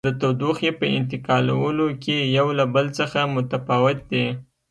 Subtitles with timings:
[0.07, 4.25] د تودوخې په انتقالولو کې یو له بل څخه متفاوت دي.